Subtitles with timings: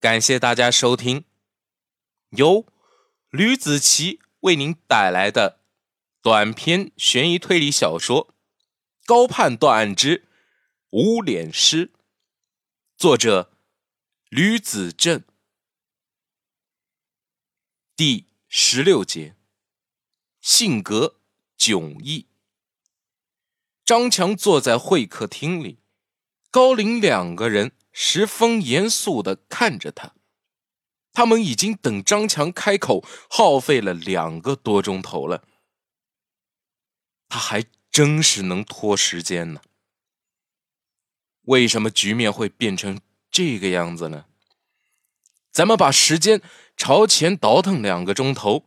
[0.00, 1.26] 感谢大家收听
[2.30, 2.64] 由
[3.28, 5.60] 吕子奇为您带来的
[6.22, 8.28] 短篇悬疑推理小说
[9.04, 10.26] 《高判断案之
[10.88, 11.88] 无脸师》，
[12.96, 13.52] 作者
[14.30, 15.22] 吕子正，
[17.94, 19.36] 第十六节，
[20.40, 21.16] 性格
[21.58, 22.26] 迥异。
[23.84, 25.80] 张强坐在会客厅里，
[26.50, 27.72] 高林两个人。
[27.92, 30.14] 十分严肃的看着他，
[31.12, 35.44] 他们已经等张强开口耗费了两个多钟头了，
[37.28, 39.60] 他还真是能拖时间呢。
[41.42, 44.26] 为什么局面会变成这个样子呢？
[45.50, 46.40] 咱们把时间
[46.76, 48.66] 朝前倒腾两个钟头。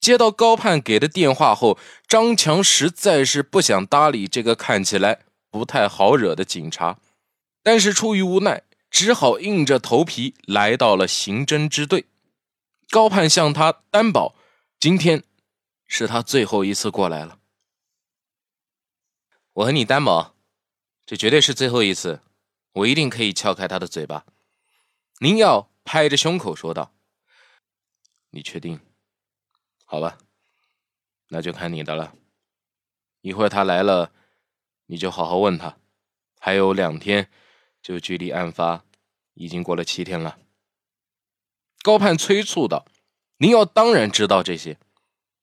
[0.00, 1.78] 接到高盼给的电话后，
[2.08, 5.20] 张强实在是不想搭理这个看起来
[5.50, 6.98] 不太好惹的警察。
[7.62, 12.06] 但是出于无奈，只好硬着头皮来到了刑侦支队。
[12.88, 14.34] 高盼向他担保，
[14.80, 15.22] 今天
[15.86, 17.38] 是他最后一次过来了。
[19.52, 20.34] 我和你担保，
[21.04, 22.20] 这绝对是最后一次，
[22.72, 24.24] 我一定可以撬开他的嘴巴。
[25.20, 26.94] 宁耀拍着胸口说道
[28.30, 28.80] ：“你确定？
[29.84, 30.18] 好吧，
[31.28, 32.14] 那就看你的了。
[33.20, 34.12] 一会儿他来了，
[34.86, 35.76] 你就好好问他。
[36.40, 37.30] 还有两天。”
[37.82, 38.84] 就距离案发
[39.34, 40.38] 已经过了七天了。
[41.82, 42.84] 高盼催促道
[43.38, 44.78] ：“您要当然知道这些，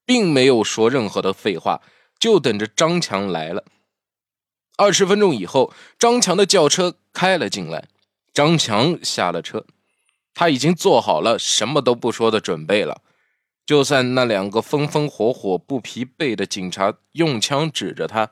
[0.06, 1.82] 并没有说任何的废话，
[2.20, 3.66] 就等着张强来了。”
[4.78, 7.88] 二十分钟以后，张强的轿车开了进来，
[8.32, 9.66] 张强下了车，
[10.36, 13.02] 他已经做好了什么都不说的准备了。
[13.66, 18.30] 就算那两个风风火火、不疲惫的警察用枪指着他，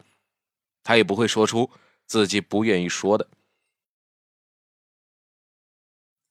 [0.83, 1.71] 他也不会说出
[2.05, 3.27] 自己不愿意说的。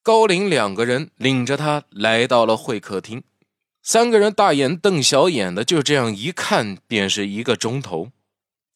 [0.05, 3.25] 高林两个人领着他来到了会客厅，
[3.83, 8.13] 三个人大眼瞪小眼的，就这样一看便是一个钟头。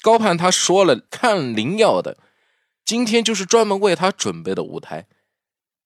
[0.01, 2.17] 高盼他说了，看林耀的，
[2.83, 5.07] 今天就是专门为他准备的舞台。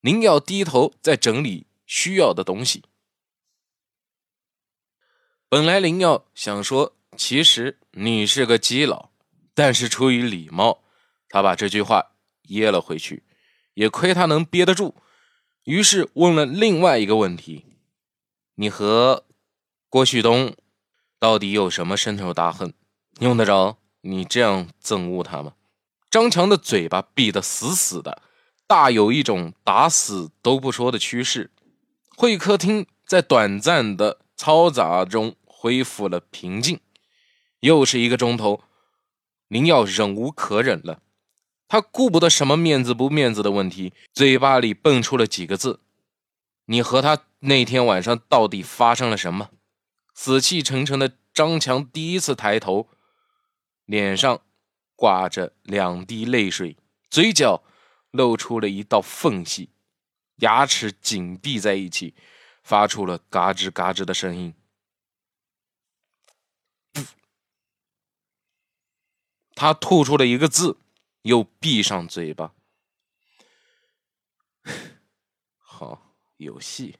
[0.00, 2.84] 林耀低头在整理需要的东西。
[5.48, 9.10] 本来林耀想说，其实你是个基佬，
[9.54, 10.84] 但是出于礼貌，
[11.28, 13.24] 他把这句话噎了回去。
[13.74, 14.94] 也亏他能憋得住。
[15.64, 17.66] 于是问了另外一个问题
[18.56, 19.24] ：“你和
[19.88, 20.54] 郭旭东
[21.18, 22.74] 到底有什么深仇大恨？
[23.20, 25.54] 用得着你这样憎恶他吗？”
[26.10, 28.20] 张强的嘴巴闭得死死的，
[28.66, 31.50] 大有一种打死都不说的趋势。
[32.16, 36.80] 会客厅在短暂的嘈杂中恢复了平静。
[37.60, 38.60] 又是一个钟头，
[39.46, 41.00] 林耀忍无可忍了。
[41.72, 45.80] 他顾不得什么面子不面子的问题，嘴巴里蹦出了几个字
[46.68, 49.52] ：“你和他那天晚上到底发生了什么？”
[50.12, 52.90] 死气沉沉的张强第一次抬头，
[53.86, 54.42] 脸上
[54.94, 56.76] 挂着两滴泪水，
[57.08, 57.62] 嘴角
[58.10, 59.70] 露出了一道缝隙，
[60.40, 62.14] 牙齿紧闭在一起，
[62.62, 64.52] 发出了嘎吱嘎吱的声音。
[69.54, 70.76] 他吐出了一个字。
[71.22, 72.52] 又闭上嘴巴。
[75.58, 76.98] 好，有戏。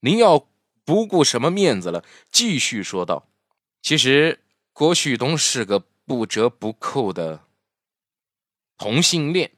[0.00, 0.48] 您要
[0.84, 3.28] 不顾什么面子了，继续说道
[3.82, 7.44] ：“其实郭旭东是个不折不扣的
[8.76, 9.52] 同性恋。”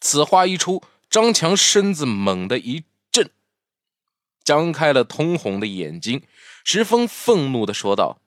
[0.00, 3.30] 此话一出，张强身子猛地一震，
[4.42, 6.26] 张开了通红的眼睛，
[6.64, 8.20] 十分愤怒的说道。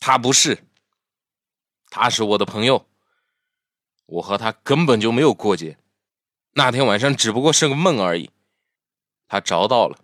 [0.00, 0.64] 他不是，
[1.90, 2.86] 他是我的朋友，
[4.06, 5.76] 我和他根本就没有过节，
[6.54, 8.30] 那天晚上只不过是个梦而已。
[9.28, 9.98] 他找到了，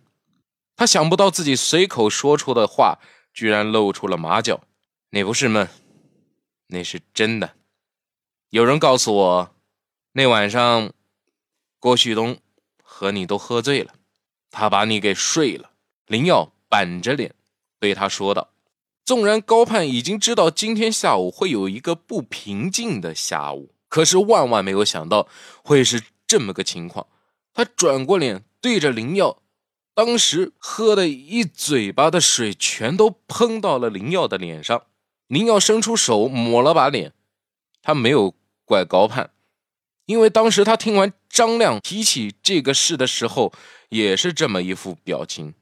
[0.76, 3.00] 他想不到自己随口说出的话
[3.32, 4.60] 居然露出了马脚。
[5.10, 5.66] 那不是梦，
[6.66, 7.56] 那是真的。
[8.50, 9.56] 有人告诉我，
[10.12, 10.92] 那晚上
[11.78, 12.38] 郭旭东
[12.82, 13.94] 和你都喝醉了，
[14.50, 15.70] 他把你给睡了。
[16.06, 17.34] 林耀板着脸
[17.80, 18.50] 对他说道。
[19.06, 25.28] 纵然高盼已经知道今天下午会有一个不平静的下午，可是万万没有想到
[25.62, 27.06] 会是这么个情况。
[27.54, 29.40] 他转过脸对着林耀，
[29.94, 34.82] 当时喝的一嘴巴的水全都喷到了林耀的脸上。
[35.28, 37.12] 林耀伸出手抹了把脸，
[37.82, 39.30] 他没有怪高盼，
[40.06, 43.52] 因为当时他听完张亮提起这个事的时候
[43.90, 45.54] 也是这么一副表情。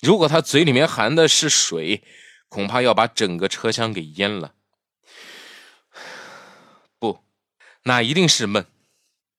[0.00, 2.02] 如果他嘴里面含的是水。
[2.50, 4.52] 恐怕要把整个车厢给淹了。
[6.98, 7.24] 不，
[7.84, 8.66] 那一定是梦。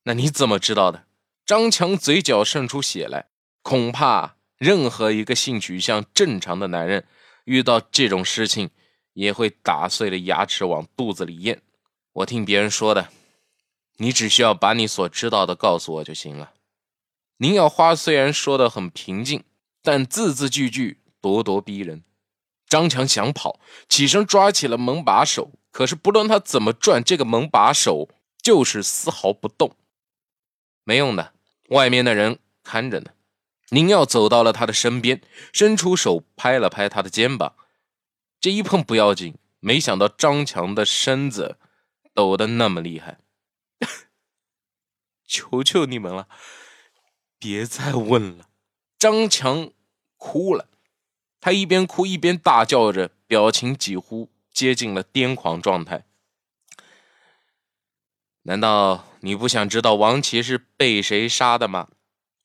[0.05, 1.05] 那你怎么知道的？
[1.45, 3.27] 张强嘴角渗出血来，
[3.61, 7.05] 恐怕任何一个性取向正常的男人，
[7.43, 8.69] 遇到这种事情
[9.13, 11.61] 也会打碎了牙齿往肚子里咽。
[12.13, 13.09] 我听别人说的，
[13.97, 16.53] 你只需要把你所知道的告诉我就行了。
[17.37, 19.43] 宁耀花虽然说的很平静，
[19.81, 22.03] 但字字句句咄咄逼人。
[22.71, 23.59] 张强想跑，
[23.89, 28.07] 起身抓起了门把手，可是不论他怎么转，这个门把手
[28.41, 29.75] 就是丝毫不动。
[30.85, 31.33] 没用的，
[31.67, 33.11] 外面的人看着呢。
[33.71, 35.21] 宁耀走到了他的身边，
[35.51, 37.55] 伸出手拍了拍他的肩膀。
[38.39, 41.57] 这一碰不要紧，没想到张强的身子
[42.13, 43.19] 抖得那么厉害。
[45.27, 46.29] 求求你们了！
[47.37, 48.47] 别再问了，
[48.97, 49.71] 张强
[50.15, 50.69] 哭了，
[51.41, 56.05] 他一边哭一边大叫着，表情几乎接近了癫狂状态。
[58.43, 61.89] 难道你不想知道王琦是被谁杀的吗？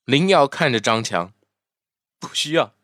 [0.05, 1.33] 林耀看着张强，
[2.19, 2.75] 不需要，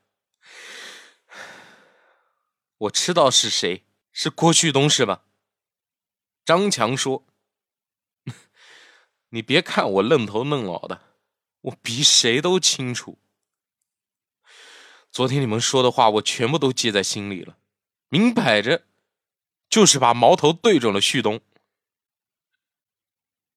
[2.78, 5.24] 我知道是谁，是郭旭东，是吧？
[6.44, 7.24] 张强说
[9.30, 11.00] ：“你别看我愣头愣脑的。”
[11.62, 13.18] 我比谁都清楚，
[15.12, 17.58] 昨天你们说的话，我全部都记在心里了。
[18.08, 18.86] 明摆着
[19.68, 21.40] 就是把矛头对准了旭东。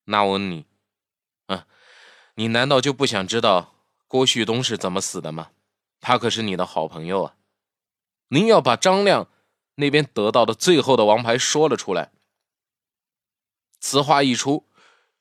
[0.04, 0.66] 那我问你，
[1.48, 1.66] 啊，
[2.36, 3.74] 你难道就不想知道
[4.08, 5.52] 郭旭东是怎么死的吗？
[6.02, 7.36] 他可是你的好朋友啊！
[8.28, 9.30] 您要把张亮
[9.76, 12.12] 那边得到的最后的王牌说了出来。
[13.80, 14.68] 此话一出，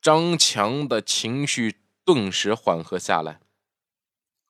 [0.01, 1.81] 张强的情绪。
[2.05, 3.39] 顿时缓和下来。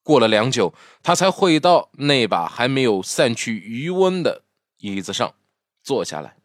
[0.05, 0.71] 过了良久，
[1.01, 4.43] 他才回到那把还没有散去余温的
[4.77, 5.33] 椅子上，
[5.81, 6.37] 坐下来。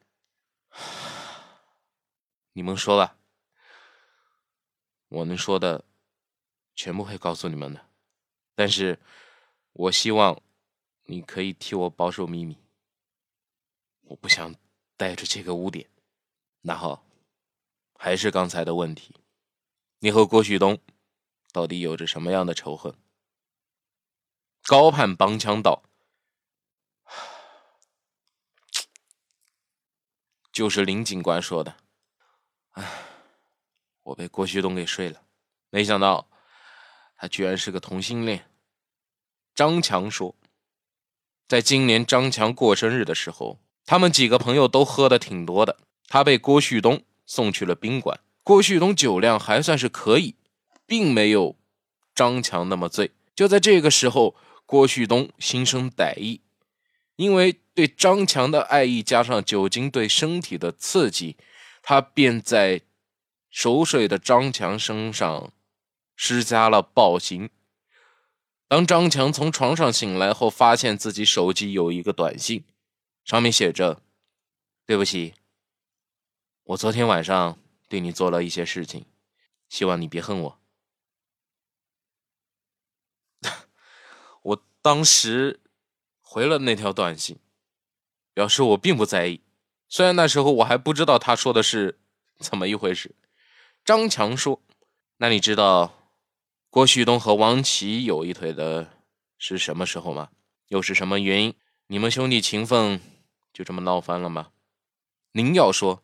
[2.54, 3.18] 你们说吧，
[5.08, 5.84] 我能说的
[6.74, 7.84] 全部会告诉你们的。
[8.54, 8.98] 但是，
[9.74, 10.40] 我希望
[11.04, 12.56] 你可以替我保守秘密。
[14.04, 14.54] 我不想
[14.96, 15.86] 带着这个污点。
[16.62, 17.04] 那好，
[17.98, 19.14] 还是刚才的问题，
[19.98, 20.78] 你和郭旭东。
[21.52, 22.94] 到底有着什么样的仇恨？
[24.70, 25.82] 高盼帮腔道
[30.52, 31.74] ：“就是林警官说的，
[32.74, 32.88] 唉，
[34.04, 35.22] 我被郭旭东给睡了，
[35.70, 36.28] 没想到
[37.16, 38.48] 他居然是个同性恋。”
[39.56, 40.36] 张强说
[41.48, 48.20] ：“在今年张强过生日的时候，他们几个朋友都喝的挺多的，他被郭旭东送去了宾馆。
[48.44, 50.36] 郭旭东酒量还算是可以。”
[50.86, 51.58] 并没有
[52.14, 53.10] 张强那么醉。
[53.34, 54.36] 就在这个时候，
[54.70, 56.42] 郭旭东心生歹意，
[57.16, 61.36] 因为对张强的爱意加上酒精对身体的刺激，
[61.82, 62.82] 他便在
[63.50, 65.52] 熟睡的张强身上
[66.14, 67.50] 施加了暴行。
[68.68, 72.62] 当张强从床上醒来后，发现自己手机有一个短信，
[73.24, 74.00] 上面写着
[74.86, 75.34] ：“对不起，
[76.62, 77.58] 我昨天晚上
[77.88, 79.04] 对你做了一些事情，
[79.68, 80.58] 希望你别恨我。”
[84.82, 85.60] 当时
[86.20, 87.38] 回了那条短信，
[88.32, 89.42] 表示我并不在意。
[89.88, 92.00] 虽然那时候我还不知道他说的是
[92.38, 93.14] 怎么一回事。
[93.84, 94.62] 张强说
[95.18, 96.10] ：“那你知道
[96.70, 98.90] 郭旭东和王琦有一腿的
[99.36, 100.30] 是什么时候吗？
[100.68, 101.54] 又是什么原因？
[101.88, 103.00] 你们兄弟情分
[103.52, 104.52] 就这么闹翻了吗？”
[105.32, 106.02] 宁耀说：“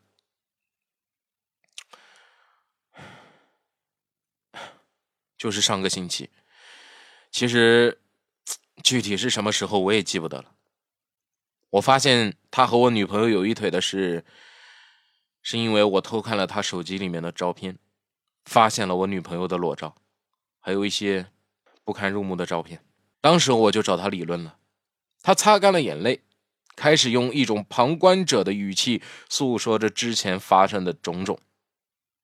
[5.39, 6.29] 就是上个星期。
[7.31, 8.01] 其实。”
[8.83, 10.53] 具体是什么时候我也记不得了。
[11.71, 14.25] 我发现他和我女朋友有一腿的事，
[15.43, 17.79] 是因为我偷看了他手机里面的照片，
[18.45, 19.97] 发现了我女朋友的裸照，
[20.61, 21.27] 还有一些
[21.85, 22.85] 不堪入目的照片。
[23.21, 24.59] 当时我就找他理论了，
[25.23, 26.23] 他擦干了眼泪，
[26.77, 31.39] 开始用一种旁观者的语气诉说着之前发生的种种。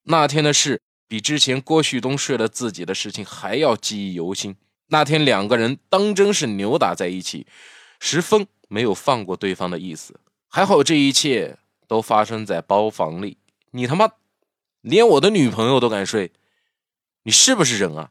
[0.05, 4.57] 那天的事比之前郭旭东睡了自己的事情还要记忆犹新。
[4.93, 7.47] 那天两个人当真是扭打在一起，
[7.99, 10.21] 十分没有放过对方的意思。
[10.49, 11.57] 还好这一切
[11.89, 13.39] 都发生在包房里，
[13.71, 14.11] 你他妈
[14.83, 16.33] 连我的女朋友都敢睡，
[17.23, 18.11] 你是不是人啊？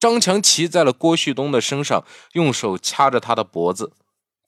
[0.00, 3.92] 张强骑在了郭旭东的身上，用手掐着他的脖子，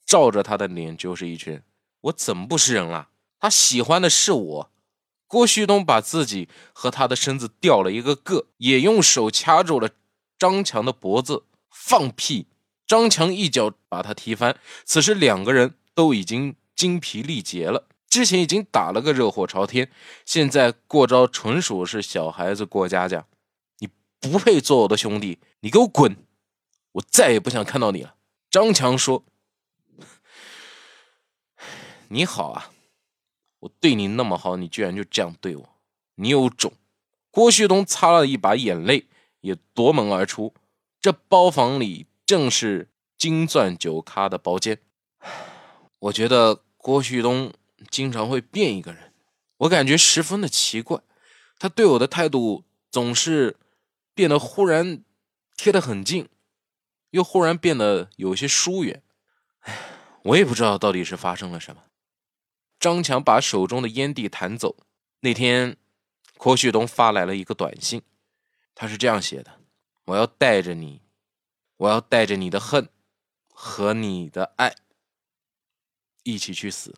[0.05, 1.63] 照着他的脸就是一拳。
[2.01, 3.07] 我怎么不是人了？
[3.39, 4.71] 他喜欢的是我。
[5.27, 9.91] 郭旭东把自己和他的身子掉了一个个，也用手掐住了。
[10.37, 12.47] 张强的脖子放屁，
[12.85, 14.57] 张强一脚把他踢翻。
[14.83, 17.87] 此时两个人都已经精疲力竭了。
[18.07, 19.91] 之前已经打了个热火朝天，
[20.25, 23.25] 现在过招纯属是小孩子过家家。
[23.79, 23.89] 你
[24.19, 26.15] 不配做我的兄弟，你给我滚！
[26.93, 28.15] 我再也不想看到你了。
[28.49, 29.25] 张强说
[32.07, 32.71] ：“你好啊，
[33.59, 35.69] 我对你那么好，你居然就这样对我，
[36.15, 36.71] 你有种！”
[37.31, 39.07] 郭旭东擦了一把眼泪，
[39.45, 40.53] 也夺门而出。
[40.99, 44.79] 这包房里正是金钻酒咖的包间。
[45.99, 47.53] 我觉得郭旭东
[47.89, 49.13] 经常会变一个人，
[49.57, 50.99] 我感觉十分的奇怪。
[51.57, 53.55] 他对我的态度总是
[54.13, 55.03] 变得忽然
[55.55, 56.27] 贴得很近，
[57.11, 59.01] 又忽然变得有些疏远。
[60.23, 61.83] 我也不知道到底是发生了什么。
[62.79, 64.75] 张强把手中的烟蒂弹走。
[65.21, 65.77] 那天。
[66.37, 68.01] 郭旭东发来了一个短信，
[68.75, 69.61] 他是这样写的
[70.05, 71.01] ：“我要带着你，
[71.77, 72.89] 我要带着你的恨
[73.47, 74.75] 和你的爱
[76.23, 76.93] 一起去死，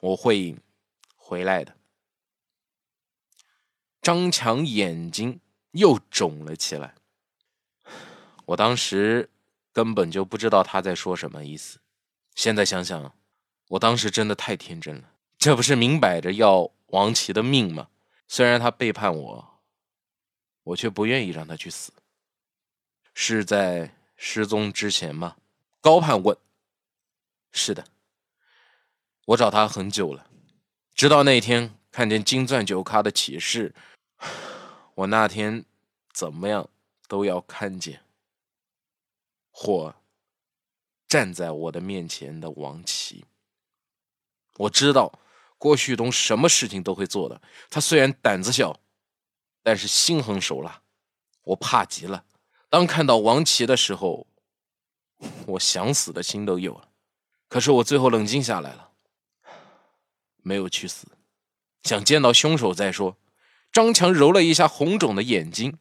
[0.00, 0.56] 我会
[1.16, 1.76] 回来的。”
[4.02, 5.38] 张强眼睛
[5.70, 6.96] 又肿了起来。
[8.46, 9.30] 我当时
[9.72, 11.78] 根本就不知道他在说什么意思，
[12.34, 13.14] 现在想想，
[13.68, 17.90] 我当时真的太天真了，这不是明摆着要王琦的命吗？
[18.26, 19.51] 虽然他背叛我，
[20.62, 21.92] 我却不愿意让他去死。
[23.14, 25.36] 是在失踪之前吗？
[25.80, 26.36] 高盼问。
[27.52, 27.84] 是的，
[29.26, 30.26] 我找他很久了，
[30.94, 33.74] 直到那天看见金钻酒咖的启示，
[34.94, 35.64] 我那天
[36.12, 36.68] 怎么样
[37.08, 38.00] 都要看见
[39.50, 39.94] 或
[41.06, 43.24] 站在我的面前的王琦。
[44.56, 45.18] 我知道。
[45.58, 47.40] 郭旭东什么事情都会做的。
[47.70, 48.76] 他虽然胆子小，
[49.62, 50.82] 但是心狠手辣。
[51.44, 52.24] 我怕极了。
[52.68, 54.26] 当看到王琦的时候，
[55.46, 56.88] 我想死的心都有了。
[57.48, 58.92] 可是我最后冷静下来了，
[60.42, 61.06] 没有去死，
[61.82, 63.16] 想见到凶手再说。
[63.70, 65.78] 张强揉了一下红肿的眼睛。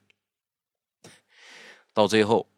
[1.94, 2.50] 到最后，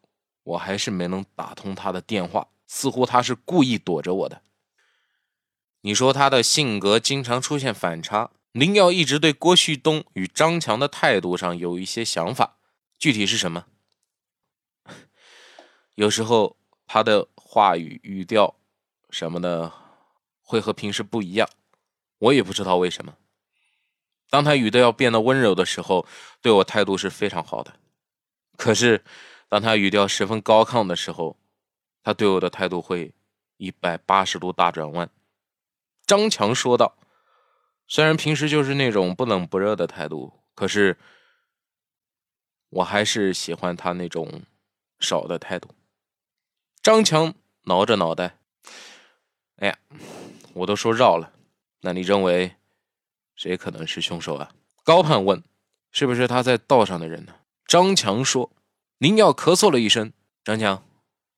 [0.43, 4.41] 我还是没能打通他的电话，似乎他是故意躲着我的。
[5.81, 12.57] 你说他的性格经常出现反差，林耀一直对郭旭东与张强的态度上有一些想法，
[12.99, 13.65] 具体是什么？
[15.95, 16.55] 有时候
[16.85, 18.55] 他的话语语调
[19.09, 19.73] 什么的
[20.43, 21.49] 会和平时不一样，
[22.19, 23.17] 我也不知道为什么。
[24.29, 26.05] 当他语调要变得温柔的时候，
[26.39, 27.71] 对我态度是非常好的；
[28.55, 29.03] 可是
[29.49, 31.37] 当他语调十分高亢的时候，
[32.03, 33.15] 他对我的态度会
[33.57, 35.09] 一百八十度大转弯。
[36.05, 36.97] 张强说道
[37.87, 40.97] ：“虽然平时就是那种不冷不热的态度，可是
[42.69, 44.43] 我还是喜欢他那种
[44.99, 45.69] 少的态度。”
[46.81, 48.37] 张强挠着脑袋
[49.57, 49.77] ：“哎呀，
[50.53, 51.31] 我都说绕了，
[51.81, 52.55] 那你认为
[53.35, 54.51] 谁可能是凶手啊？”
[54.83, 55.41] 高盼问
[55.91, 57.35] ：“是不是他在道上的人呢？”
[57.65, 58.51] 张强说
[58.97, 60.11] ：“林耀咳嗽了一声。”
[60.43, 60.83] 张强，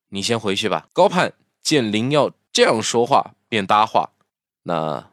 [0.10, 0.90] 你先回去吧。
[0.94, 4.14] 高盼见林耀这样说话，便搭话。
[4.64, 5.12] 那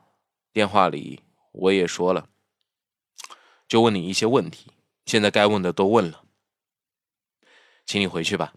[0.53, 2.29] 电话里我也说了，
[3.67, 4.73] 就问你一些问题，
[5.07, 6.25] 现在该问的都问了，
[7.87, 8.55] 请你回去吧。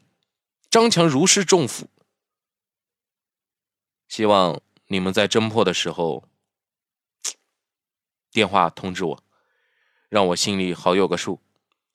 [0.70, 1.90] 张强如释重负，
[4.10, 6.28] 希望你们在侦破的时候
[8.30, 9.24] 电话通知我，
[10.10, 11.40] 让我心里好有个数。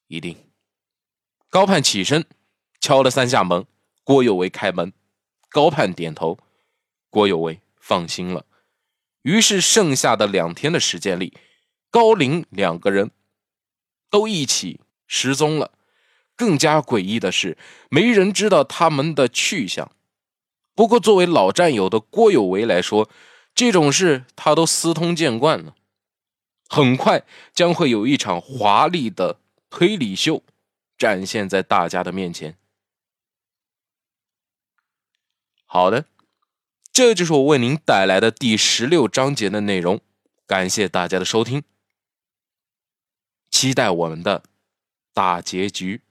[0.07, 0.51] 一定。
[1.51, 2.27] 高盼起身
[2.81, 3.67] 敲了三下门，
[4.03, 4.93] 郭有为开门，
[5.51, 6.39] 高盼点头，
[7.11, 8.47] 郭有为放心了。
[9.23, 11.37] 于是，剩下的两天的时间里，
[11.91, 13.11] 高林两个人
[14.09, 15.73] 都一起失踪了。
[16.37, 17.59] 更加诡异的是，
[17.91, 19.93] 没人知道他们的去向。
[20.75, 23.11] 不过，作为老战友的郭有为来说，
[23.55, 25.75] 这种事他都司通见惯了。
[26.69, 30.43] 很快将会有一场华丽的推理秀
[30.97, 32.57] 展现在大家的面前。
[35.67, 36.07] 好的。
[37.01, 40.03] 这就是我为您带来的第十六章节的内容，
[40.47, 41.63] 感谢大家的收听，
[43.51, 44.43] 期待我们的
[45.15, 46.03] 大结局。